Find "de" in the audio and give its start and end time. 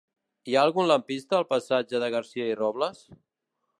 2.05-2.09